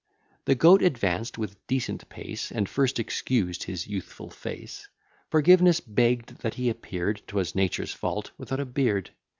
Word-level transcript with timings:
The 0.45 0.55
Goat 0.55 0.81
advanced 0.81 1.37
with 1.37 1.67
decent 1.67 2.09
pace, 2.09 2.51
And 2.51 2.67
first 2.67 2.97
excused 2.97 3.65
his 3.65 3.85
youthful 3.85 4.31
face; 4.31 4.87
Forgiveness 5.29 5.79
begg'd 5.79 6.37
that 6.39 6.55
he 6.55 6.71
appear'd 6.71 7.21
('Twas 7.27 7.53
Nature's 7.53 7.93
fault) 7.93 8.31
without 8.39 8.59
a 8.59 8.65
beard. 8.65 9.11